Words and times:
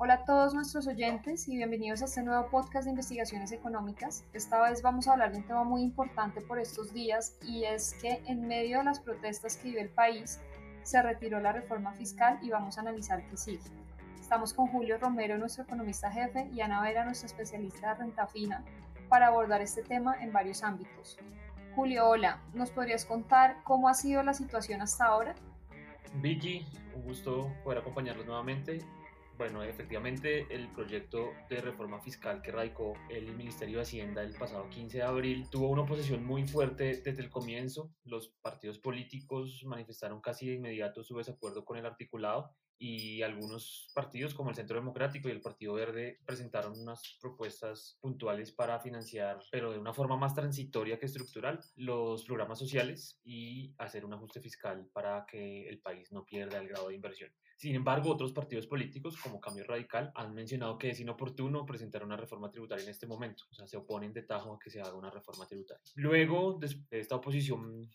Hola 0.00 0.14
a 0.14 0.24
todos 0.24 0.54
nuestros 0.54 0.86
oyentes 0.86 1.48
y 1.48 1.56
bienvenidos 1.56 2.02
a 2.02 2.04
este 2.04 2.22
nuevo 2.22 2.46
podcast 2.50 2.84
de 2.84 2.90
investigaciones 2.90 3.50
económicas. 3.50 4.24
Esta 4.32 4.62
vez 4.62 4.80
vamos 4.80 5.08
a 5.08 5.12
hablar 5.14 5.32
de 5.32 5.38
un 5.38 5.42
tema 5.42 5.64
muy 5.64 5.82
importante 5.82 6.40
por 6.40 6.60
estos 6.60 6.94
días 6.94 7.36
y 7.42 7.64
es 7.64 7.94
que 7.94 8.22
en 8.28 8.46
medio 8.46 8.78
de 8.78 8.84
las 8.84 9.00
protestas 9.00 9.56
que 9.56 9.70
vive 9.70 9.80
el 9.80 9.88
país 9.88 10.38
se 10.84 11.02
retiró 11.02 11.40
la 11.40 11.50
reforma 11.50 11.94
fiscal 11.94 12.38
y 12.42 12.50
vamos 12.50 12.78
a 12.78 12.82
analizar 12.82 13.26
qué 13.26 13.36
sigue. 13.36 13.58
Estamos 14.20 14.54
con 14.54 14.68
Julio 14.68 14.98
Romero, 14.98 15.36
nuestro 15.36 15.64
economista 15.64 16.12
jefe, 16.12 16.48
y 16.52 16.60
Ana 16.60 16.80
Vera, 16.80 17.04
nuestra 17.04 17.26
especialista 17.26 17.88
de 17.88 18.04
renta 18.04 18.28
fina, 18.28 18.62
para 19.08 19.26
abordar 19.26 19.62
este 19.62 19.82
tema 19.82 20.14
en 20.22 20.32
varios 20.32 20.62
ámbitos. 20.62 21.18
Julio, 21.74 22.08
hola, 22.08 22.40
¿nos 22.54 22.70
podrías 22.70 23.04
contar 23.04 23.56
cómo 23.64 23.88
ha 23.88 23.94
sido 23.94 24.22
la 24.22 24.34
situación 24.34 24.80
hasta 24.80 25.06
ahora? 25.06 25.34
Vicky, 26.22 26.64
un 26.94 27.02
gusto 27.02 27.52
poder 27.64 27.80
acompañarlos 27.80 28.26
nuevamente 28.26 28.80
bueno, 29.38 29.62
efectivamente 29.62 30.46
el 30.50 30.68
proyecto 30.72 31.32
de 31.48 31.60
reforma 31.60 32.00
fiscal 32.00 32.42
que 32.42 32.50
radicó 32.50 32.94
el 33.08 33.36
Ministerio 33.36 33.76
de 33.76 33.82
Hacienda 33.82 34.22
el 34.22 34.34
pasado 34.34 34.68
15 34.68 34.98
de 34.98 35.02
abril 35.04 35.48
tuvo 35.48 35.70
una 35.70 35.82
oposición 35.82 36.24
muy 36.24 36.46
fuerte 36.48 37.00
desde 37.04 37.22
el 37.22 37.30
comienzo. 37.30 37.92
Los 38.02 38.34
partidos 38.42 38.78
políticos 38.80 39.62
manifestaron 39.64 40.20
casi 40.20 40.48
de 40.48 40.54
inmediato 40.54 41.04
su 41.04 41.16
desacuerdo 41.16 41.64
con 41.64 41.78
el 41.78 41.86
articulado 41.86 42.52
y 42.78 43.22
algunos 43.22 43.90
partidos 43.94 44.34
como 44.34 44.50
el 44.50 44.56
Centro 44.56 44.76
Democrático 44.76 45.28
y 45.28 45.32
el 45.32 45.40
Partido 45.40 45.74
Verde 45.74 46.20
presentaron 46.24 46.78
unas 46.78 47.18
propuestas 47.20 47.98
puntuales 48.00 48.52
para 48.52 48.78
financiar, 48.80 49.40
pero 49.50 49.72
de 49.72 49.78
una 49.78 49.92
forma 49.92 50.16
más 50.16 50.34
transitoria 50.34 50.98
que 50.98 51.06
estructural, 51.06 51.60
los 51.76 52.24
programas 52.24 52.58
sociales 52.58 53.20
y 53.24 53.74
hacer 53.78 54.04
un 54.04 54.14
ajuste 54.14 54.40
fiscal 54.40 54.88
para 54.92 55.26
que 55.26 55.68
el 55.68 55.80
país 55.80 56.12
no 56.12 56.24
pierda 56.24 56.58
el 56.58 56.68
grado 56.68 56.88
de 56.88 56.94
inversión. 56.94 57.32
Sin 57.56 57.74
embargo, 57.74 58.12
otros 58.12 58.32
partidos 58.32 58.68
políticos, 58.68 59.16
como 59.16 59.40
Cambio 59.40 59.64
Radical, 59.64 60.12
han 60.14 60.32
mencionado 60.32 60.78
que 60.78 60.90
es 60.90 61.00
inoportuno 61.00 61.66
presentar 61.66 62.04
una 62.04 62.16
reforma 62.16 62.48
tributaria 62.50 62.84
en 62.84 62.90
este 62.90 63.08
momento. 63.08 63.44
O 63.50 63.54
sea, 63.54 63.66
se 63.66 63.76
oponen 63.76 64.12
de 64.12 64.22
tajo 64.22 64.54
a 64.54 64.58
que 64.60 64.70
se 64.70 64.80
haga 64.80 64.94
una 64.94 65.10
reforma 65.10 65.44
tributaria. 65.44 65.82
Luego 65.96 66.56
de 66.60 66.68
esta 66.92 67.16
oposición 67.16 67.90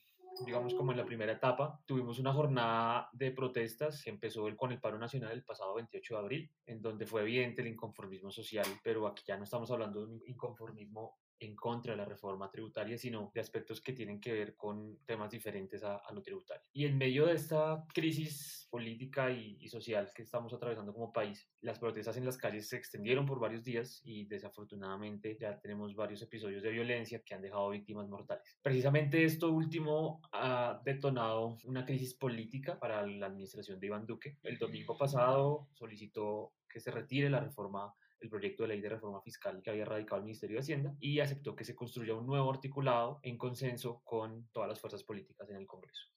digamos 0.45 0.73
como 0.73 0.91
en 0.91 0.97
la 0.97 1.05
primera 1.05 1.33
etapa, 1.33 1.79
tuvimos 1.85 2.19
una 2.19 2.33
jornada 2.33 3.09
de 3.13 3.31
protestas 3.31 4.03
que 4.03 4.09
empezó 4.09 4.45
con 4.55 4.71
el 4.71 4.79
paro 4.79 4.97
nacional 4.97 5.31
el 5.31 5.43
pasado 5.43 5.75
28 5.75 6.13
de 6.13 6.19
abril, 6.19 6.51
en 6.65 6.81
donde 6.81 7.05
fue 7.05 7.21
evidente 7.21 7.61
el 7.61 7.67
inconformismo 7.67 8.31
social, 8.31 8.65
pero 8.83 9.07
aquí 9.07 9.23
ya 9.27 9.37
no 9.37 9.43
estamos 9.43 9.69
hablando 9.71 10.05
de 10.05 10.13
un 10.13 10.23
inconformismo 10.25 11.17
en 11.39 11.55
contra 11.55 11.93
de 11.93 11.97
la 11.97 12.05
reforma 12.05 12.49
tributaria, 12.49 12.97
sino 12.97 13.31
de 13.33 13.41
aspectos 13.41 13.81
que 13.81 13.93
tienen 13.93 14.19
que 14.19 14.33
ver 14.33 14.55
con 14.55 14.97
temas 15.05 15.31
diferentes 15.31 15.83
a, 15.83 16.01
lo 16.13 16.21
tributario. 16.21 16.63
Y 16.73 16.85
en 16.85 16.97
medio 16.97 17.25
de 17.25 17.33
esta 17.33 17.83
crisis 17.93 18.67
política 18.69 19.31
y, 19.31 19.57
y, 19.59 19.67
social 19.67 20.09
que 20.15 20.23
estamos 20.23 20.53
atravesando 20.53 20.93
como 20.93 21.11
país, 21.11 21.47
las 21.61 21.79
protestas 21.79 22.17
en 22.17 22.25
las 22.25 22.37
calles 22.37 22.69
se 22.69 22.77
extendieron 22.77 23.25
por 23.25 23.39
varios 23.39 23.63
días 23.63 24.01
y 24.03 24.25
desafortunadamente 24.25 25.37
ya 25.39 25.59
tenemos 25.59 25.95
varios 25.95 26.21
episodios 26.21 26.63
de 26.63 26.71
violencia 26.71 27.21
que 27.23 27.35
han 27.35 27.41
dejado 27.41 27.69
víctimas 27.69 28.07
mortales. 28.07 28.57
Precisamente 28.61 29.23
esto 29.23 29.51
último 29.51 30.21
ha 30.31 30.81
detonado 30.83 31.57
una 31.65 31.85
crisis 31.85 32.13
política 32.13 32.79
para 32.79 33.05
la 33.05 33.27
administración 33.27 33.79
de 33.79 33.87
Iván 33.87 34.05
Duque. 34.05 34.37
El 34.43 34.57
domingo 34.57 34.97
pasado 34.97 35.67
solicitó 35.73 36.53
que 36.69 36.79
se 36.79 36.91
retire 36.91 37.29
la 37.29 37.39
reforma 37.39 37.93
el 38.23 38.29
proyecto 38.29 38.63
de 38.63 38.69
ley 38.69 38.81
de 38.81 38.89
reforma 38.89 39.21
fiscal 39.21 39.61
que 39.61 39.69
había 39.69 39.85
radicado 39.85 40.17
el 40.17 40.23
Ministerio 40.23 40.55
de 40.55 40.61
Hacienda 40.61 40.95
y 40.99 41.19
aceptó 41.19 41.55
que 41.55 41.65
se 41.65 41.75
construya 41.75 42.15
un 42.15 42.25
nuevo 42.25 42.49
articulado 42.49 43.19
en 43.21 43.37
consenso 43.37 44.01
con 44.03 44.47
todas 44.51 44.69
las 44.69 44.79
fuerzas 44.79 45.03
políticas 45.03 45.49
en 45.49 45.57
el 45.57 45.67
Congreso. 45.67 46.07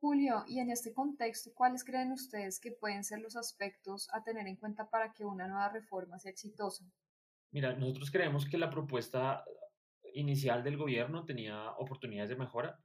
Julio, 0.00 0.44
y 0.46 0.58
en 0.58 0.70
este 0.70 0.92
contexto, 0.92 1.52
¿cuáles 1.54 1.84
creen 1.84 2.12
ustedes 2.12 2.60
que 2.60 2.72
pueden 2.72 3.04
ser 3.04 3.20
los 3.20 3.36
aspectos 3.36 4.08
a 4.12 4.22
tener 4.22 4.46
en 4.46 4.56
cuenta 4.56 4.88
para 4.88 5.12
que 5.12 5.24
una 5.24 5.46
nueva 5.46 5.68
reforma 5.68 6.18
sea 6.18 6.30
exitosa? 6.30 6.84
Mira, 7.52 7.74
nosotros 7.74 8.10
creemos 8.10 8.46
que 8.46 8.58
la 8.58 8.70
propuesta 8.70 9.44
inicial 10.14 10.62
del 10.62 10.76
gobierno 10.76 11.24
tenía 11.24 11.70
oportunidades 11.72 12.30
de 12.30 12.36
mejora, 12.36 12.78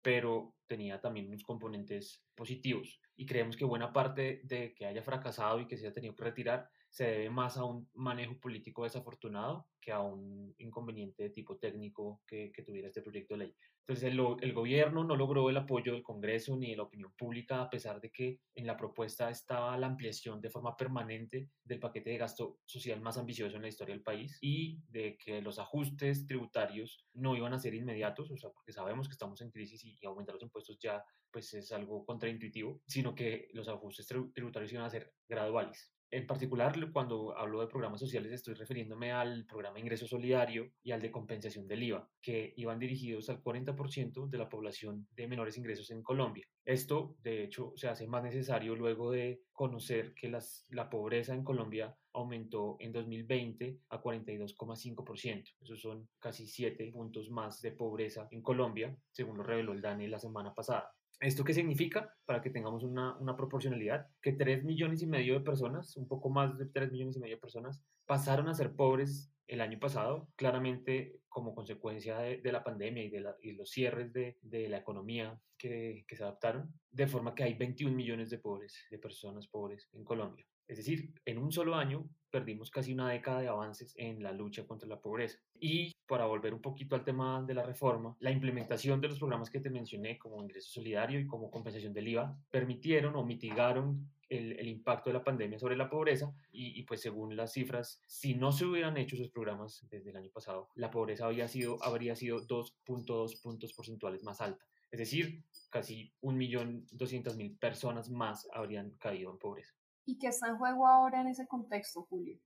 pero 0.00 0.54
tenía 0.66 1.00
también 1.00 1.28
unos 1.28 1.44
componentes 1.44 2.22
positivos. 2.34 3.00
Y 3.16 3.26
creemos 3.26 3.56
que 3.56 3.64
buena 3.64 3.92
parte 3.92 4.40
de 4.44 4.74
que 4.74 4.86
haya 4.86 5.02
fracasado 5.02 5.60
y 5.60 5.66
que 5.66 5.76
se 5.76 5.86
haya 5.86 5.94
tenido 5.94 6.14
que 6.14 6.24
retirar 6.24 6.70
se 6.92 7.04
debe 7.04 7.30
más 7.30 7.56
a 7.56 7.64
un 7.64 7.88
manejo 7.94 8.38
político 8.38 8.84
desafortunado 8.84 9.66
que 9.80 9.92
a 9.92 10.00
un 10.00 10.54
inconveniente 10.58 11.22
de 11.22 11.30
tipo 11.30 11.56
técnico 11.56 12.20
que, 12.26 12.52
tuviera 12.64 12.88
este 12.88 13.00
proyecto 13.00 13.34
de 13.34 13.38
ley. 13.38 13.56
Entonces, 13.80 14.12
el, 14.12 14.20
el, 14.42 14.52
gobierno 14.52 15.02
no 15.02 15.16
logró 15.16 15.48
el 15.48 15.56
apoyo 15.56 15.92
del 15.92 16.02
Congreso 16.02 16.54
ni 16.56 16.70
de 16.70 16.76
la 16.76 16.84
opinión 16.84 17.12
pública, 17.14 17.62
a 17.62 17.70
pesar 17.70 18.00
de 18.00 18.10
que 18.10 18.38
en 18.54 18.66
la 18.66 18.76
propuesta 18.76 19.30
estaba 19.30 19.76
la 19.78 19.86
ampliación 19.86 20.40
de 20.40 20.50
forma 20.50 20.76
permanente 20.76 21.48
del 21.64 21.80
paquete 21.80 22.10
de 22.10 22.18
gasto 22.18 22.58
social 22.66 23.00
más 23.00 23.16
ambicioso 23.16 23.56
en 23.56 23.62
la 23.62 23.68
historia 23.68 23.94
del 23.94 24.04
país 24.04 24.38
y 24.42 24.78
de 24.88 25.16
que 25.16 25.40
los 25.40 25.58
ajustes 25.58 26.26
tributarios 26.26 27.06
no 27.14 27.34
iban 27.34 27.54
a 27.54 27.58
ser 27.58 27.74
inmediatos, 27.74 28.30
o 28.30 28.36
sea, 28.36 28.50
porque 28.50 28.72
sabemos 28.72 29.08
que 29.08 29.14
estamos 29.14 29.40
en 29.40 29.50
crisis 29.50 29.82
y, 29.84 29.98
y 29.98 30.06
aumentar 30.06 30.34
los 30.34 30.42
impuestos 30.42 30.78
ya 30.78 31.02
pues 31.32 31.52
es 31.54 31.72
algo 31.72 32.04
contraintuitivo, 32.04 32.82
sino 32.86 33.14
que 33.14 33.48
los 33.54 33.66
ajustes 33.66 34.06
tributarios 34.06 34.72
iban 34.72 34.84
a 34.84 34.90
ser 34.90 35.10
graduales. 35.26 35.90
En 36.12 36.26
particular, 36.26 36.74
cuando 36.92 37.34
hablo 37.38 37.62
de 37.62 37.68
programas 37.68 37.98
sociales, 37.98 38.32
estoy 38.32 38.52
refiriéndome 38.52 39.12
al 39.12 39.46
programa 39.46 39.80
Ingreso 39.80 40.06
Solidario 40.06 40.70
y 40.82 40.92
al 40.92 41.00
de 41.00 41.10
compensación 41.10 41.66
del 41.66 41.84
IVA, 41.84 42.06
que 42.20 42.52
iban 42.58 42.78
dirigidos 42.78 43.30
al 43.30 43.42
40% 43.42 44.28
de 44.28 44.36
la 44.36 44.50
población 44.50 45.08
de 45.16 45.26
menores 45.26 45.56
ingresos 45.56 45.90
en 45.90 46.02
Colombia. 46.02 46.46
Esto, 46.64 47.16
de 47.22 47.42
hecho, 47.42 47.72
se 47.76 47.88
hace 47.88 48.06
más 48.06 48.22
necesario 48.22 48.76
luego 48.76 49.10
de 49.10 49.42
conocer 49.52 50.14
que 50.14 50.28
las, 50.28 50.64
la 50.70 50.88
pobreza 50.88 51.34
en 51.34 51.42
Colombia 51.42 51.96
aumentó 52.12 52.76
en 52.78 52.92
2020 52.92 53.80
a 53.88 54.00
42,5%. 54.00 55.54
Esos 55.60 55.80
son 55.80 56.08
casi 56.20 56.46
7 56.46 56.90
puntos 56.92 57.30
más 57.30 57.60
de 57.62 57.72
pobreza 57.72 58.28
en 58.30 58.42
Colombia, 58.42 58.96
según 59.10 59.38
lo 59.38 59.42
reveló 59.42 59.72
el 59.72 59.80
DANE 59.80 60.08
la 60.08 60.18
semana 60.18 60.54
pasada. 60.54 60.92
¿Esto 61.18 61.44
qué 61.44 61.54
significa? 61.54 62.12
Para 62.24 62.40
que 62.40 62.50
tengamos 62.50 62.82
una, 62.82 63.16
una, 63.18 63.36
proporcionalidad, 63.36 64.08
que 64.20 64.32
3 64.32 64.64
millones 64.64 65.02
y 65.02 65.06
medio 65.06 65.34
de 65.34 65.40
personas, 65.40 65.96
un 65.96 66.08
poco 66.08 66.30
más 66.30 66.58
de 66.58 66.66
3 66.66 66.90
millones 66.90 67.16
y 67.16 67.20
medio 67.20 67.36
de 67.36 67.40
personas, 67.40 67.80
pasaron 68.06 68.48
a 68.48 68.54
ser 68.54 68.74
pobres 68.74 69.32
el 69.46 69.60
año 69.60 69.78
pasado, 69.78 70.28
claramente 70.36 71.20
como 71.28 71.54
consecuencia 71.54 72.18
de, 72.18 72.52
la 72.52 72.62
pandemia 72.62 73.04
y 73.04 73.10
de 73.10 73.52
los 73.54 73.70
cierres 73.70 74.12
de, 74.12 74.36
de 74.42 74.68
la 74.68 74.78
economía 74.78 75.40
que, 75.56 76.04
que, 76.06 76.16
se 76.16 76.22
adaptaron, 76.22 76.72
de 76.90 77.06
forma 77.06 77.34
que 77.34 77.44
hay 77.44 77.54
21 77.54 77.94
millones 77.94 78.30
de 78.30 78.38
pobres, 78.38 78.76
de 78.90 78.98
personas 78.98 79.46
pobres 79.48 79.88
en 79.92 80.04
Colombia. 80.04 80.46
Es 80.68 80.78
decir, 80.78 81.12
en 81.24 81.38
un 81.38 81.52
solo 81.52 81.74
año 81.74 82.08
perdimos 82.30 82.70
casi 82.70 82.94
una 82.94 83.10
década 83.10 83.40
de 83.40 83.48
avances 83.48 83.92
en 83.96 84.22
la 84.22 84.32
lucha 84.32 84.66
contra 84.66 84.88
la 84.88 85.00
pobreza. 85.00 85.38
Y 85.60 85.92
para 86.06 86.24
volver 86.24 86.54
un 86.54 86.62
poquito 86.62 86.96
al 86.96 87.04
tema 87.04 87.42
de 87.42 87.54
la 87.54 87.62
reforma, 87.62 88.16
la 88.20 88.30
implementación 88.30 89.00
de 89.00 89.08
los 89.08 89.18
programas 89.18 89.50
que 89.50 89.60
te 89.60 89.70
mencioné, 89.70 90.18
como 90.18 90.42
ingreso 90.42 90.70
solidario 90.70 91.20
y 91.20 91.26
como 91.26 91.50
compensación 91.50 91.92
del 91.92 92.08
IVA, 92.08 92.36
permitieron 92.50 93.16
o 93.16 93.24
mitigaron 93.24 94.10
el, 94.36 94.58
el, 94.58 94.68
impacto 94.68 95.10
de 95.10 95.14
la 95.14 95.24
pandemia 95.24 95.58
sobre 95.58 95.76
la 95.76 95.90
pobreza 95.90 96.32
y, 96.50 96.78
y, 96.80 96.84
pues 96.84 97.00
según 97.00 97.36
las 97.36 97.52
cifras, 97.52 98.00
si 98.06 98.34
no 98.34 98.52
se 98.52 98.64
hubieran 98.64 98.96
hecho 98.96 99.16
esos 99.16 99.30
programas 99.30 99.86
desde 99.90 100.10
el 100.10 100.16
año 100.16 100.30
pasado, 100.30 100.68
la 100.74 100.90
pobreza 100.90 101.26
había 101.26 101.48
sido, 101.48 101.82
habría 101.82 102.16
sido 102.16 102.46
2.2 102.46 103.40
puntos 103.42 103.72
porcentuales 103.74 104.22
más 104.22 104.40
alta. 104.40 104.64
Es 104.90 104.98
decir, 104.98 105.42
casi 105.70 106.12
1.200.000 106.20 107.58
personas 107.58 108.10
más 108.10 108.46
habrían 108.52 108.90
caído 108.98 109.30
en 109.30 109.38
pobreza. 109.38 109.72
¿Y 110.04 110.18
qué 110.18 110.28
está 110.28 110.48
en 110.48 110.58
juego 110.58 110.86
ahora 110.86 111.22
en 111.22 111.28
ese 111.28 111.46
contexto, 111.46 112.02
Julio? 112.02 112.38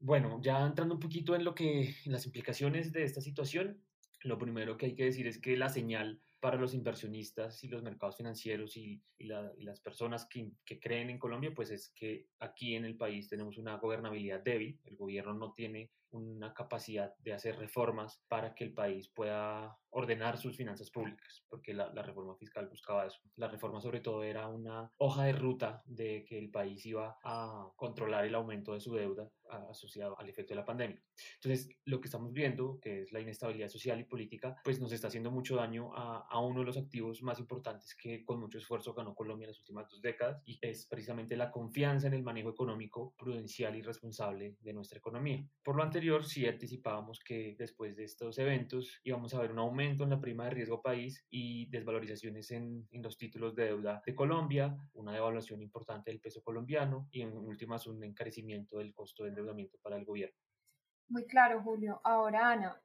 Bueno, 0.00 0.40
ya 0.42 0.66
entrando 0.66 0.94
un 0.94 1.00
poquito 1.00 1.36
en 1.36 1.44
lo 1.44 1.54
que 1.54 1.94
en 2.04 2.12
las 2.12 2.26
implicaciones 2.26 2.92
de 2.92 3.04
esta 3.04 3.20
situación, 3.20 3.80
lo 4.24 4.36
primero 4.36 4.76
que 4.76 4.86
hay 4.86 4.94
que 4.96 5.04
decir 5.04 5.28
es 5.28 5.38
que 5.38 5.56
la 5.56 5.68
señal 5.68 6.20
para 6.42 6.56
los 6.56 6.74
inversionistas 6.74 7.62
y 7.62 7.68
los 7.68 7.84
mercados 7.84 8.16
financieros 8.16 8.76
y, 8.76 9.00
y, 9.16 9.26
la, 9.26 9.52
y 9.56 9.62
las 9.62 9.80
personas 9.80 10.26
que, 10.26 10.50
que, 10.66 10.80
creen 10.80 11.08
en 11.08 11.20
Colombia, 11.20 11.52
pues 11.54 11.70
es 11.70 11.92
que 11.94 12.26
aquí 12.40 12.74
en 12.74 12.84
el 12.84 12.96
país 12.96 13.28
tenemos 13.28 13.58
una 13.58 13.76
gobernabilidad 13.76 14.40
débil, 14.40 14.80
el 14.84 14.96
gobierno 14.96 15.34
no 15.34 15.52
tiene 15.52 15.92
una 16.10 16.52
capacidad 16.52 17.14
de 17.18 17.32
hacer 17.32 17.56
reformas 17.58 18.22
para 18.26 18.54
que 18.56 18.64
el 18.64 18.74
país 18.74 19.08
pueda 19.08 19.78
ordenar 19.90 20.36
sus 20.36 20.56
finanzas 20.56 20.90
públicas, 20.90 21.44
porque 21.48 21.72
la, 21.72 21.92
la, 21.92 22.02
reforma 22.02 22.34
fiscal 22.34 22.68
buscaba 22.68 23.06
eso. 23.06 23.20
La 23.36 23.48
reforma 23.48 23.80
sobre 23.80 24.00
todo 24.00 24.24
era 24.24 24.48
una 24.48 24.90
hoja 24.98 25.24
de 25.24 25.32
ruta 25.32 25.82
de 25.84 26.24
que 26.24 26.38
el 26.38 26.50
país 26.50 26.84
iba 26.86 27.18
a 27.22 27.68
controlar 27.76 28.24
el 28.24 28.34
aumento 28.34 28.74
de 28.74 28.80
su 28.80 28.94
deuda 28.94 29.30
asociado 29.70 30.18
al 30.18 30.28
efecto 30.28 30.54
de 30.54 30.60
la 30.60 30.64
pandemia. 30.64 31.02
Entonces, 31.34 31.68
lo 31.84 32.00
que 32.00 32.08
estamos 32.08 32.32
viendo, 32.32 32.78
que 32.80 33.02
es 33.02 33.12
la 33.12 33.20
inestabilidad 33.20 33.68
social 33.68 34.00
y 34.00 34.04
política, 34.04 34.56
pues 34.64 34.80
nos 34.80 34.92
está 34.92 35.08
haciendo 35.08 35.30
mucho 35.30 35.56
daño 35.56 35.94
a, 35.94 36.31
a 36.32 36.40
uno 36.40 36.60
de 36.60 36.66
los 36.66 36.78
activos 36.78 37.22
más 37.22 37.38
importantes 37.38 37.94
que 37.94 38.24
con 38.24 38.40
mucho 38.40 38.56
esfuerzo 38.56 38.94
ganó 38.94 39.14
Colombia 39.14 39.44
en 39.44 39.50
las 39.50 39.60
últimas 39.60 39.86
dos 39.90 40.00
décadas 40.00 40.42
y 40.46 40.58
es 40.62 40.86
precisamente 40.86 41.36
la 41.36 41.50
confianza 41.50 42.06
en 42.06 42.14
el 42.14 42.22
manejo 42.22 42.48
económico 42.48 43.14
prudencial 43.18 43.76
y 43.76 43.82
responsable 43.82 44.56
de 44.60 44.72
nuestra 44.72 44.98
economía. 44.98 45.46
Por 45.62 45.76
lo 45.76 45.82
anterior, 45.82 46.24
sí 46.24 46.46
anticipábamos 46.46 47.20
que 47.20 47.54
después 47.58 47.96
de 47.96 48.04
estos 48.04 48.38
eventos 48.38 48.98
íbamos 49.04 49.34
a 49.34 49.40
ver 49.40 49.52
un 49.52 49.58
aumento 49.58 50.04
en 50.04 50.10
la 50.10 50.20
prima 50.20 50.44
de 50.44 50.50
riesgo 50.50 50.80
país 50.80 51.22
y 51.28 51.66
desvalorizaciones 51.68 52.50
en, 52.50 52.88
en 52.90 53.02
los 53.02 53.18
títulos 53.18 53.54
de 53.54 53.66
deuda 53.66 54.02
de 54.06 54.14
Colombia, 54.14 54.74
una 54.94 55.12
devaluación 55.12 55.60
importante 55.60 56.10
del 56.10 56.20
peso 56.20 56.42
colombiano 56.42 57.08
y 57.10 57.20
en 57.20 57.36
últimas 57.36 57.86
un 57.86 58.02
encarecimiento 58.02 58.78
del 58.78 58.94
costo 58.94 59.24
de 59.24 59.30
endeudamiento 59.30 59.76
para 59.82 59.96
el 59.98 60.06
gobierno. 60.06 60.36
Muy 61.08 61.26
claro, 61.26 61.60
Julio. 61.62 62.00
Ahora, 62.04 62.52
Ana, 62.52 62.82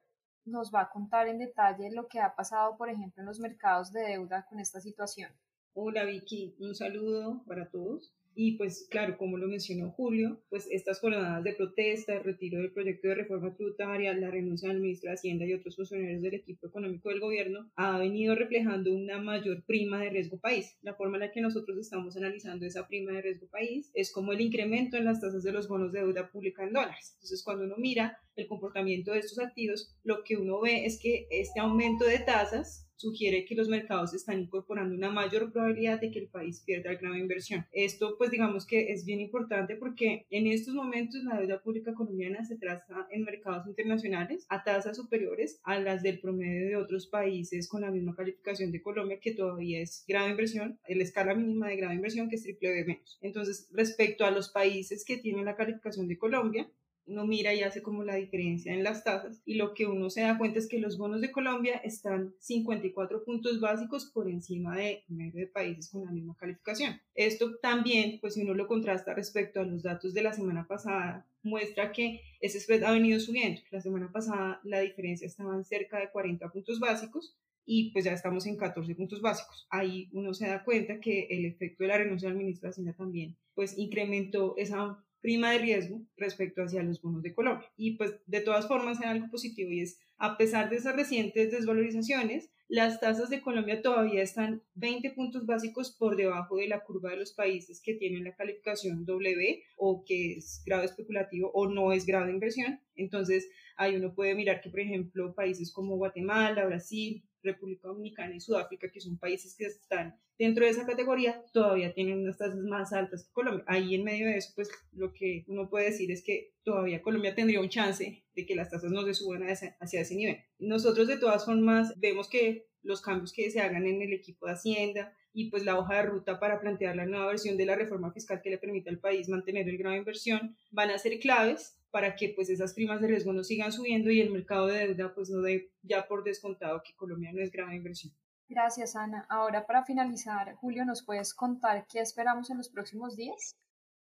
nos 0.47 0.73
va 0.73 0.81
a 0.81 0.89
contar 0.89 1.27
en 1.27 1.39
detalle 1.39 1.91
lo 1.91 2.07
que 2.07 2.19
ha 2.19 2.35
pasado, 2.35 2.77
por 2.77 2.89
ejemplo, 2.89 3.21
en 3.21 3.27
los 3.27 3.39
mercados 3.39 3.91
de 3.91 4.01
deuda 4.01 4.45
con 4.49 4.59
esta 4.59 4.79
situación. 4.79 5.31
Hola 5.73 6.05
Vicky, 6.05 6.55
un 6.59 6.73
saludo 6.73 7.44
para 7.45 7.69
todos. 7.69 8.13
Y 8.39 8.51
pues 8.51 8.87
claro, 8.91 9.17
como 9.17 9.35
lo 9.37 9.47
mencionó 9.47 9.89
Julio, 9.89 10.43
pues 10.51 10.67
estas 10.69 10.99
jornadas 10.99 11.43
de 11.43 11.53
protesta, 11.53 12.13
el 12.13 12.23
retiro 12.23 12.59
del 12.61 12.71
proyecto 12.71 13.07
de 13.07 13.15
reforma 13.15 13.55
tributaria, 13.55 14.13
la 14.13 14.29
renuncia 14.29 14.69
del 14.69 14.79
ministro 14.79 15.09
de 15.09 15.15
Hacienda 15.15 15.43
y 15.47 15.55
otros 15.55 15.75
funcionarios 15.75 16.21
del 16.21 16.35
equipo 16.35 16.67
económico 16.67 17.09
del 17.09 17.19
gobierno 17.19 17.71
ha 17.75 17.97
venido 17.97 18.35
reflejando 18.35 18.93
una 18.93 19.19
mayor 19.19 19.63
prima 19.65 20.01
de 20.01 20.11
riesgo 20.11 20.37
país. 20.39 20.77
La 20.83 20.93
forma 20.93 21.17
en 21.17 21.21
la 21.21 21.31
que 21.31 21.41
nosotros 21.41 21.79
estamos 21.79 22.15
analizando 22.15 22.67
esa 22.67 22.87
prima 22.87 23.11
de 23.13 23.23
riesgo 23.23 23.47
país 23.47 23.89
es 23.95 24.11
como 24.11 24.33
el 24.33 24.41
incremento 24.41 24.97
en 24.97 25.05
las 25.05 25.19
tasas 25.19 25.41
de 25.41 25.51
los 25.51 25.67
bonos 25.67 25.91
de 25.91 26.01
deuda 26.01 26.29
pública 26.29 26.63
en 26.63 26.73
dólares. 26.73 27.13
Entonces, 27.15 27.41
cuando 27.43 27.65
uno 27.65 27.77
mira 27.79 28.19
el 28.35 28.45
comportamiento 28.45 29.13
de 29.13 29.19
estos 29.19 29.39
activos, 29.39 29.95
lo 30.03 30.23
que 30.23 30.37
uno 30.37 30.61
ve 30.61 30.85
es 30.85 30.99
que 31.01 31.25
este 31.31 31.59
aumento 31.59 32.05
de 32.05 32.19
tasas 32.19 32.86
sugiere 32.97 33.45
que 33.45 33.55
los 33.55 33.69
mercados 33.69 34.13
están 34.13 34.39
incorporando 34.39 34.95
una 34.95 35.09
mayor 35.09 35.51
probabilidad 35.51 36.01
de 36.01 36.11
que 36.11 36.19
el 36.19 36.27
país 36.27 36.61
pierda 36.65 36.91
el 36.91 36.97
grado 36.97 37.15
de 37.15 37.21
inversión. 37.21 37.65
Esto, 37.71 38.17
pues 38.17 38.31
digamos 38.31 38.65
que 38.65 38.91
es 38.91 39.05
bien 39.05 39.21
importante 39.21 39.75
porque 39.75 40.25
en 40.29 40.47
estos 40.47 40.73
momentos 40.73 41.23
la 41.23 41.39
deuda 41.39 41.61
pública 41.61 41.94
colombiana 41.94 42.44
se 42.44 42.57
traza 42.57 43.07
en 43.11 43.23
mercados 43.23 43.67
internacionales 43.67 44.45
a 44.49 44.63
tasas 44.63 44.97
superiores 44.97 45.59
a 45.63 45.79
las 45.79 46.03
del 46.03 46.19
promedio 46.19 46.67
de 46.67 46.75
otros 46.75 47.07
países 47.07 47.67
con 47.67 47.81
la 47.81 47.91
misma 47.91 48.15
calificación 48.15 48.71
de 48.71 48.81
Colombia, 48.81 49.19
que 49.19 49.33
todavía 49.33 49.81
es 49.81 50.03
grado 50.07 50.29
inversión, 50.29 50.79
la 50.88 51.03
escala 51.03 51.35
mínima 51.35 51.67
de 51.69 51.77
grado 51.77 51.94
inversión 51.94 52.29
que 52.29 52.35
es 52.35 52.44
triple 52.44 52.71
B 52.71 52.85
menos. 52.85 53.17
Entonces, 53.21 53.69
respecto 53.71 54.25
a 54.25 54.31
los 54.31 54.49
países 54.49 55.05
que 55.05 55.17
tienen 55.17 55.45
la 55.45 55.55
calificación 55.55 56.07
de 56.07 56.17
Colombia, 56.17 56.69
uno 57.07 57.25
mira 57.25 57.54
y 57.54 57.63
hace 57.63 57.81
como 57.81 58.04
la 58.04 58.15
diferencia 58.15 58.74
en 58.74 58.83
las 58.83 59.04
tasas 59.04 59.42
y 59.45 59.56
lo 59.56 59.74
que 59.74 59.86
uno 59.86 60.09
se 60.09 60.21
da 60.21 60.38
cuenta 60.38 60.59
es 60.59 60.68
que 60.68 60.80
los 60.80 60.98
bonos 60.98 61.21
de 61.21 61.31
Colombia 61.31 61.75
están 61.77 62.36
54 62.39 63.24
puntos 63.24 63.59
básicos 63.59 64.06
por 64.06 64.30
encima 64.30 64.75
de 64.75 65.04
medio 65.07 65.39
de 65.39 65.48
países 65.48 65.89
con 65.89 66.06
la 66.06 66.12
misma 66.12 66.36
calificación. 66.38 67.01
Esto 67.15 67.57
también, 67.62 68.19
pues 68.19 68.33
si 68.33 68.42
uno 68.42 68.54
lo 68.54 68.68
contrasta 68.68 69.13
respecto 69.13 69.62
a 69.62 69.65
los 69.65 69.83
datos 69.83 70.13
de 70.13 70.21
la 70.21 70.33
semana 70.33 70.68
pasada, 70.68 71.25
muestra 71.44 71.92
que 71.92 72.21
ese 72.42 72.59
spread 72.59 72.83
ha 72.83 72.92
venido 72.92 73.19
subiendo. 73.19 73.62
La 73.71 73.81
semana 73.81 74.12
pasada 74.12 74.59
la 74.63 74.81
diferencia 74.81 75.25
estaba 75.25 75.63
cerca 75.63 76.00
de 76.00 76.12
40 76.12 76.50
puntos 76.51 76.80
básicos 76.80 77.38
y 77.65 77.92
pues 77.92 78.06
ya 78.06 78.13
estamos 78.13 78.45
en 78.48 78.57
14 78.57 78.95
puntos 78.95 79.21
básicos. 79.21 79.65
Ahí 79.69 80.09
uno 80.12 80.33
se 80.33 80.48
da 80.48 80.63
cuenta 80.63 81.00
que 81.00 81.27
el 81.30 81.45
efecto 81.45 81.83
de 81.83 81.89
la 81.89 81.98
renuncia 81.98 82.30
del 82.30 82.38
ministro 82.38 82.69
de 82.71 82.94
también 82.94 83.38
pues 83.56 83.77
incrementó 83.77 84.56
esa 84.57 85.04
prima 85.21 85.51
de 85.51 85.59
riesgo 85.59 86.01
respecto 86.15 86.61
hacia 86.61 86.83
los 86.83 87.01
bonos 87.01 87.23
de 87.23 87.33
Colombia. 87.33 87.69
Y 87.75 87.97
pues 87.97 88.15
de 88.25 88.41
todas 88.41 88.67
formas 88.67 88.99
hay 89.01 89.09
algo 89.09 89.29
positivo 89.29 89.71
y 89.71 89.81
es, 89.81 89.99
a 90.17 90.37
pesar 90.37 90.69
de 90.69 90.77
esas 90.77 90.95
recientes 90.95 91.51
desvalorizaciones, 91.51 92.49
las 92.69 92.99
tasas 92.99 93.29
de 93.29 93.41
Colombia 93.41 93.81
todavía 93.81 94.21
están 94.21 94.61
20 94.75 95.11
puntos 95.11 95.45
básicos 95.45 95.91
por 95.91 96.17
debajo 96.17 96.57
de 96.57 96.67
la 96.67 96.83
curva 96.83 97.11
de 97.11 97.17
los 97.17 97.31
países 97.31 97.81
que 97.81 97.93
tienen 97.93 98.25
la 98.25 98.35
calificación 98.35 99.05
W 99.05 99.63
o 99.77 100.03
que 100.05 100.33
es 100.33 100.63
grado 100.65 100.83
especulativo 100.83 101.49
o 101.53 101.69
no 101.69 101.93
es 101.93 102.05
grado 102.05 102.25
de 102.25 102.33
inversión. 102.33 102.81
Entonces, 102.95 103.49
ahí 103.77 103.95
uno 103.95 104.13
puede 104.13 104.35
mirar 104.35 104.59
que, 104.59 104.69
por 104.69 104.81
ejemplo, 104.81 105.33
países 105.33 105.71
como 105.71 105.95
Guatemala, 105.95 106.65
Brasil, 106.65 107.23
República 107.41 107.87
Dominicana 107.87 108.35
y 108.35 108.41
Sudáfrica, 108.41 108.91
que 108.91 108.99
son 108.99 109.17
países 109.17 109.55
que 109.55 109.65
están 109.65 110.19
dentro 110.37 110.65
de 110.65 110.71
esa 110.71 110.85
categoría, 110.85 111.41
todavía 111.53 111.93
tienen 111.93 112.19
unas 112.19 112.37
tasas 112.37 112.57
más 112.57 112.91
altas 112.91 113.25
que 113.25 113.31
Colombia. 113.31 113.63
Ahí 113.67 113.95
en 113.95 114.03
medio 114.03 114.27
de 114.27 114.37
eso, 114.37 114.51
pues 114.55 114.69
lo 114.91 115.13
que 115.13 115.45
uno 115.47 115.69
puede 115.69 115.85
decir 115.85 116.11
es 116.11 116.21
que 116.21 116.51
todavía 116.63 117.01
Colombia 117.01 117.33
tendría 117.33 117.61
un 117.61 117.69
chance 117.69 118.25
de 118.37 118.45
que 118.45 118.55
las 118.55 118.69
tasas 118.69 118.91
no 118.91 119.03
se 119.03 119.15
suban 119.15 119.43
hacia 119.43 120.01
ese 120.01 120.15
nivel. 120.15 120.37
Nosotros 120.59 121.07
de 121.07 121.17
todas 121.17 121.43
formas 121.43 121.91
vemos 121.97 122.29
que 122.29 122.67
los 122.83 123.01
cambios 123.01 123.33
que 123.33 123.49
se 123.49 123.59
hagan 123.59 123.87
en 123.87 124.01
el 124.01 124.13
equipo 124.13 124.45
de 124.45 124.53
Hacienda 124.53 125.11
y 125.33 125.49
pues 125.49 125.65
la 125.65 125.77
hoja 125.77 125.95
de 125.95 126.03
ruta 126.03 126.39
para 126.39 126.59
plantear 126.59 126.95
la 126.95 127.07
nueva 127.07 127.25
versión 127.25 127.57
de 127.57 127.65
la 127.65 127.75
reforma 127.75 128.13
fiscal 128.13 128.39
que 128.43 128.51
le 128.51 128.59
permita 128.59 128.91
al 128.91 128.99
país 128.99 129.27
mantener 129.27 129.67
el 129.67 129.77
grado 129.79 129.93
de 129.93 129.99
inversión 129.99 130.55
van 130.69 130.91
a 130.91 130.99
ser 130.99 131.19
claves 131.19 131.79
para 131.89 132.15
que 132.15 132.29
pues 132.29 132.49
esas 132.49 132.75
primas 132.75 133.01
de 133.01 133.07
riesgo 133.07 133.33
no 133.33 133.43
sigan 133.43 133.71
subiendo 133.71 134.11
y 134.11 134.21
el 134.21 134.29
mercado 134.29 134.67
de 134.67 134.87
deuda 134.87 135.15
pues 135.15 135.31
no 135.31 135.41
dé 135.41 135.71
ya 135.81 136.07
por 136.07 136.23
descontado 136.23 136.83
que 136.85 136.95
Colombia 136.95 137.31
no 137.33 137.41
es 137.41 137.51
grado 137.51 137.71
de 137.71 137.77
inversión. 137.77 138.13
Gracias, 138.47 138.95
Ana. 138.95 139.25
Ahora, 139.29 139.65
para 139.65 139.83
finalizar, 139.83 140.53
Julio, 140.55 140.85
¿nos 140.85 141.03
puedes 141.03 141.33
contar 141.33 141.85
qué 141.91 141.99
esperamos 141.99 142.49
en 142.51 142.57
los 142.57 142.69
próximos 142.69 143.17
días? 143.17 143.57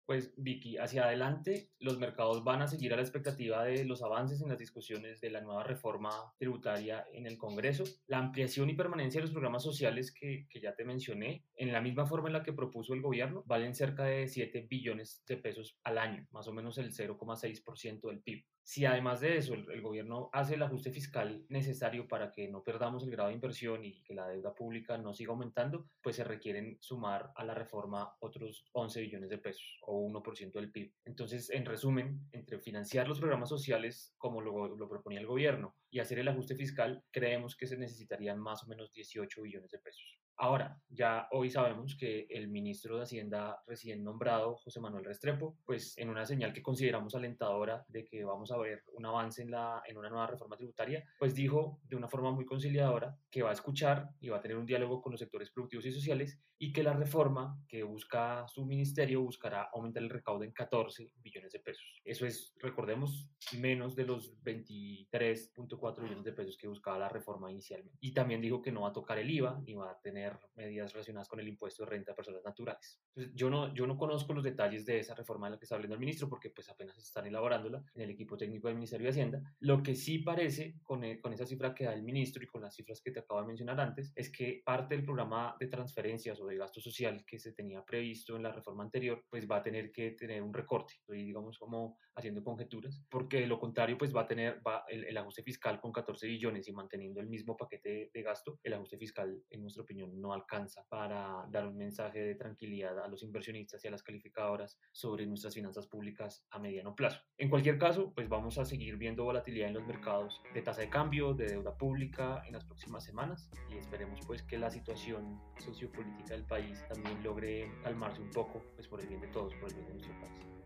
Pues 0.07 0.33
Vicky, 0.37 0.77
hacia 0.77 1.03
adelante 1.03 1.69
los 1.79 1.99
mercados 1.99 2.41
van 2.45 2.61
a 2.61 2.67
seguir 2.69 2.93
a 2.93 2.95
la 2.95 3.01
expectativa 3.01 3.65
de 3.65 3.83
los 3.83 4.01
avances 4.01 4.41
en 4.41 4.47
las 4.47 4.57
discusiones 4.57 5.19
de 5.19 5.29
la 5.29 5.41
nueva 5.41 5.65
reforma 5.65 6.33
tributaria 6.37 7.05
en 7.11 7.27
el 7.27 7.37
Congreso, 7.37 7.83
la 8.07 8.19
ampliación 8.19 8.69
y 8.69 8.73
permanencia 8.73 9.19
de 9.19 9.23
los 9.23 9.33
programas 9.33 9.63
sociales 9.63 10.13
que, 10.13 10.47
que 10.49 10.61
ya 10.61 10.73
te 10.75 10.85
mencioné, 10.85 11.43
en 11.57 11.73
la 11.73 11.81
misma 11.81 12.05
forma 12.05 12.29
en 12.29 12.33
la 12.35 12.43
que 12.43 12.53
propuso 12.53 12.93
el 12.93 13.01
gobierno, 13.01 13.43
valen 13.47 13.75
cerca 13.75 14.05
de 14.05 14.29
7 14.29 14.67
billones 14.69 15.25
de 15.27 15.35
pesos 15.35 15.77
al 15.83 15.97
año, 15.97 16.25
más 16.31 16.47
o 16.47 16.53
menos 16.53 16.77
el 16.77 16.93
0,6% 16.93 18.07
del 18.07 18.21
PIB. 18.21 18.45
Si 18.67 18.83
además 18.83 19.21
de 19.21 19.37
eso 19.37 19.53
el, 19.53 19.81
gobierno 19.81 20.29
hace 20.33 20.55
el 20.55 20.61
ajuste 20.61 20.91
fiscal 20.91 21.45
necesario 21.47 22.05
para 22.05 22.33
que 22.33 22.49
no 22.49 22.65
perdamos 22.65 23.01
el 23.01 23.11
grado 23.11 23.29
de 23.29 23.35
inversión 23.35 23.85
y 23.85 24.03
que 24.03 24.13
la 24.13 24.27
deuda 24.27 24.53
pública 24.53 24.97
no 24.97 25.13
siga 25.13 25.31
aumentando, 25.31 25.87
pues 26.01 26.17
se 26.17 26.25
requieren 26.25 26.77
sumar 26.81 27.31
a 27.37 27.45
la 27.45 27.53
reforma 27.53 28.17
otros 28.19 28.67
11 28.73 28.99
billones 29.03 29.29
de 29.29 29.37
pesos 29.37 29.79
o 29.83 30.05
1% 30.09 30.51
del 30.51 30.69
PIB. 30.69 30.91
Entonces, 31.05 31.49
en 31.49 31.63
resumen, 31.63 32.27
entre 32.33 32.59
financiar 32.59 33.07
los 33.07 33.21
programas 33.21 33.47
sociales 33.47 34.13
como 34.17 34.41
lo, 34.41 34.89
proponía 34.89 35.21
el 35.21 35.27
gobierno 35.27 35.73
y 35.89 35.99
hacer 35.99 36.19
el 36.19 36.27
ajuste 36.27 36.53
fiscal, 36.53 37.05
creemos 37.09 37.55
que 37.55 37.67
se 37.67 37.77
necesitarían 37.77 38.37
más 38.37 38.65
o 38.65 38.67
menos 38.67 38.91
18 38.91 39.43
billones 39.43 39.71
de 39.71 39.79
pesos. 39.79 40.16
Ahora, 40.39 40.79
ya 40.89 41.27
hoy 41.31 41.49
sabemos 41.49 41.95
que 41.95 42.27
el 42.29 42.47
ministro 42.47 42.97
de 42.97 43.03
Hacienda 43.03 43.63
recién 43.65 44.03
nombrado, 44.03 44.55
José 44.57 44.79
Manuel 44.79 45.03
Restrepo, 45.03 45.57
pues 45.65 45.97
en 45.97 46.09
una 46.09 46.27
señal 46.27 46.53
que 46.53 46.61
consideramos 46.61 47.15
alentadora 47.15 47.83
de 47.87 48.05
que 48.05 48.23
vamos 48.23 48.51
a 48.51 48.57
ver 48.57 48.83
un 48.93 49.07
avance 49.07 49.41
en, 49.41 49.49
la, 49.49 49.81
en 49.87 49.97
una 49.97 50.09
nueva 50.09 50.27
reforma 50.27 50.55
tributaria, 50.55 51.03
pues 51.17 51.33
dijo 51.33 51.79
de 51.83 51.95
una 51.95 52.07
forma 52.07 52.31
muy 52.31 52.45
conciliadora 52.45 53.17
que 53.31 53.41
va 53.41 53.49
a 53.49 53.53
escuchar 53.53 54.09
y 54.19 54.29
va 54.29 54.37
a 54.37 54.41
tener 54.41 54.57
un 54.57 54.67
diálogo 54.67 55.01
con 55.01 55.11
los 55.11 55.19
sectores 55.19 55.49
productivos 55.49 55.87
y 55.87 55.91
sociales 55.91 56.39
y 56.59 56.71
que 56.71 56.83
la 56.83 56.93
reforma 56.93 57.59
que 57.67 57.83
busca 57.83 58.47
su 58.47 58.65
ministerio 58.65 59.21
buscará 59.21 59.69
aumentar 59.73 60.03
el 60.03 60.09
recaudo 60.09 60.43
en 60.43 60.51
14 60.51 61.11
billones 61.17 61.51
de 61.51 61.59
pesos. 61.59 62.01
Eso 62.03 62.25
es, 62.25 62.53
recordemos, 62.59 63.29
menos 63.59 63.95
de 63.95 64.05
los 64.05 64.35
23.4 64.43 66.03
billones 66.03 66.23
de 66.23 66.33
pesos 66.33 66.57
que 66.57 66.67
buscaba 66.67 66.97
la 66.97 67.09
reforma 67.09 67.51
inicialmente. 67.51 67.97
Y 68.01 68.13
también 68.13 68.41
dijo 68.41 68.61
que 68.61 68.71
no 68.71 68.81
va 68.81 68.89
a 68.89 68.93
tocar 68.93 69.19
el 69.19 69.29
IVA 69.29 69.61
ni 69.65 69.75
va 69.75 69.91
a 69.91 69.99
tener 69.99 70.26
medidas 70.55 70.93
relacionadas 70.93 71.27
con 71.27 71.39
el 71.39 71.47
impuesto 71.47 71.83
de 71.83 71.89
renta 71.89 72.11
a 72.11 72.15
personas 72.15 72.43
naturales. 72.43 72.99
Entonces, 73.09 73.33
yo 73.35 73.49
no, 73.49 73.73
yo 73.73 73.87
no 73.87 73.97
conozco 73.97 74.33
los 74.33 74.43
detalles 74.43 74.85
de 74.85 74.99
esa 74.99 75.15
reforma 75.15 75.47
de 75.47 75.51
la 75.51 75.59
que 75.59 75.65
está 75.65 75.75
hablando 75.75 75.95
el 75.95 75.99
ministro 75.99 76.29
porque 76.29 76.49
pues 76.49 76.69
apenas 76.69 76.97
están 76.97 77.27
elaborándola 77.27 77.83
en 77.93 78.01
el 78.01 78.09
equipo 78.09 78.37
técnico 78.37 78.67
del 78.67 78.75
Ministerio 78.75 79.05
de 79.05 79.11
Hacienda. 79.11 79.41
Lo 79.59 79.81
que 79.81 79.95
sí 79.95 80.19
parece 80.19 80.75
con, 80.83 81.03
e, 81.03 81.19
con 81.19 81.33
esa 81.33 81.45
cifra 81.45 81.73
que 81.73 81.85
da 81.85 81.93
el 81.93 82.03
ministro 82.03 82.43
y 82.43 82.47
con 82.47 82.61
las 82.61 82.75
cifras 82.75 83.01
que 83.01 83.11
te 83.11 83.19
acabo 83.19 83.41
de 83.41 83.47
mencionar 83.47 83.79
antes 83.79 84.11
es 84.15 84.31
que 84.31 84.61
parte 84.65 84.95
del 84.95 85.03
programa 85.03 85.55
de 85.59 85.67
transferencias 85.67 86.39
o 86.39 86.45
de 86.45 86.57
gasto 86.57 86.81
social 86.81 87.23
que 87.25 87.39
se 87.39 87.53
tenía 87.53 87.83
previsto 87.83 88.35
en 88.35 88.43
la 88.43 88.51
reforma 88.51 88.83
anterior 88.83 89.23
pues 89.29 89.47
va 89.49 89.57
a 89.57 89.63
tener 89.63 89.91
que 89.91 90.11
tener 90.11 90.41
un 90.41 90.53
recorte. 90.53 90.93
Estoy 90.93 91.23
digamos 91.23 91.57
como 91.57 91.97
haciendo 92.15 92.43
conjeturas 92.43 93.03
porque 93.09 93.41
de 93.41 93.47
lo 93.47 93.59
contrario 93.59 93.97
pues 93.97 94.15
va 94.15 94.21
a 94.21 94.27
tener 94.27 94.61
va 94.65 94.83
el, 94.87 95.17
ajuste 95.17 95.43
fiscal 95.43 95.79
con 95.79 95.91
14 95.91 96.27
billones 96.27 96.67
y 96.67 96.73
manteniendo 96.73 97.19
el 97.19 97.27
mismo 97.27 97.57
paquete 97.57 98.11
de 98.13 98.21
gasto, 98.21 98.59
el 98.63 98.73
ajuste 98.73 98.97
fiscal 98.97 99.43
en 99.49 99.61
nuestra 99.61 99.83
opinión 99.83 100.16
no 100.17 100.33
alcanza 100.33 100.85
para 100.89 101.45
dar 101.49 101.67
un 101.67 101.77
mensaje 101.77 102.19
de 102.19 102.35
tranquilidad 102.35 102.99
a 102.99 103.07
los 103.07 103.23
inversionistas 103.23 103.83
y 103.83 103.87
a 103.87 103.91
las 103.91 104.03
calificadoras 104.03 104.79
sobre 104.91 105.25
nuestras 105.25 105.53
finanzas 105.53 105.87
públicas 105.87 106.45
a 106.51 106.59
mediano 106.59 106.95
plazo. 106.95 107.21
En 107.37 107.49
cualquier 107.49 107.77
caso, 107.77 108.11
pues 108.13 108.27
vamos 108.29 108.57
a 108.57 108.65
seguir 108.65 108.97
viendo 108.97 109.23
volatilidad 109.23 109.67
en 109.69 109.75
los 109.75 109.85
mercados 109.85 110.41
de 110.53 110.61
tasa 110.61 110.81
de 110.81 110.89
cambio, 110.89 111.33
de 111.33 111.47
deuda 111.47 111.77
pública 111.77 112.43
en 112.45 112.53
las 112.53 112.65
próximas 112.65 113.03
semanas 113.03 113.49
y 113.69 113.77
esperemos 113.77 114.19
pues 114.25 114.43
que 114.43 114.57
la 114.57 114.69
situación 114.69 115.39
sociopolítica 115.59 116.33
del 116.33 116.45
país 116.45 116.83
también 116.87 117.23
logre 117.23 117.71
calmarse 117.83 118.21
un 118.21 118.31
poco 118.31 118.63
pues 118.75 118.87
por 118.87 119.01
el 119.01 119.07
bien 119.07 119.21
de 119.21 119.27
todos, 119.27 119.53
por 119.55 119.69
el 119.69 119.75
bien 119.75 119.87
de 119.87 119.93
nuestro 119.93 120.13
país. 120.19 120.56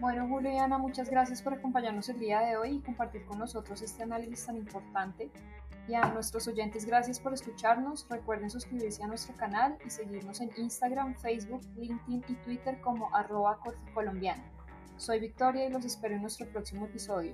Bueno, 0.00 0.26
Julio 0.28 0.50
y 0.50 0.58
Ana, 0.58 0.76
muchas 0.76 1.08
gracias 1.08 1.40
por 1.40 1.54
acompañarnos 1.54 2.08
el 2.08 2.18
día 2.18 2.40
de 2.40 2.56
hoy 2.56 2.76
y 2.76 2.80
compartir 2.80 3.24
con 3.26 3.38
nosotros 3.38 3.80
este 3.80 4.02
análisis 4.02 4.44
tan 4.44 4.56
importante 4.56 5.30
Y 5.86 5.94
a 5.94 6.08
nuestros 6.08 6.48
oyentes, 6.48 6.84
gracias 6.84 7.20
por 7.20 7.32
escucharnos. 7.32 8.06
Recuerden 8.10 8.50
suscribirse 8.50 9.04
a 9.04 9.06
nuestro 9.06 9.36
canal 9.36 9.78
y 9.86 9.90
seguirnos 9.90 10.40
en 10.40 10.50
Instagram, 10.56 11.14
Facebook, 11.14 11.60
LinkedIn 11.76 12.24
y 12.28 12.34
Twitter 12.36 12.80
como 12.80 13.14
arroba. 13.14 13.60
Soy 14.96 15.20
Victoria 15.20 15.66
y 15.66 15.70
los 15.70 15.84
espero 15.84 16.16
en 16.16 16.22
nuestro 16.22 16.48
próximo 16.48 16.86
episodio. 16.86 17.32